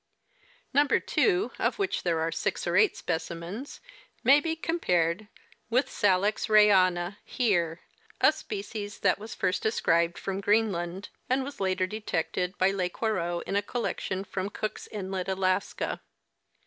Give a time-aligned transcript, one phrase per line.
[0.73, 3.79] "Number 2, of which there are six or eight specimens,
[4.23, 5.27] may be com pared
[5.69, 7.81] with Salix raeana, Heer,t
[8.19, 13.55] a species that was first described from Greenland and was later detected by Lesquereux in
[13.55, 16.01] a collection from Cooks inlet, Alaska.